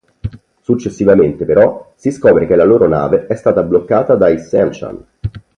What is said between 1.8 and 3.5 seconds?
si scopre che la loro nave è